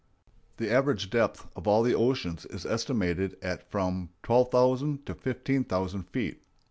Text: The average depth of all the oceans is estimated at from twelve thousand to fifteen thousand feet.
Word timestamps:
The 0.57 0.71
average 0.71 1.11
depth 1.11 1.45
of 1.55 1.67
all 1.67 1.83
the 1.83 1.93
oceans 1.93 2.47
is 2.47 2.65
estimated 2.65 3.37
at 3.43 3.69
from 3.69 4.09
twelve 4.23 4.49
thousand 4.49 5.05
to 5.05 5.13
fifteen 5.13 5.63
thousand 5.63 6.05
feet. 6.05 6.41